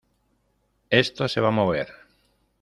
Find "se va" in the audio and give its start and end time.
1.27-1.49